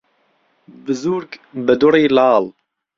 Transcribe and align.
بزورگ 0.85 1.29
به 1.65 1.73
دوڕی 1.79 2.05
لاڵ 2.15 2.43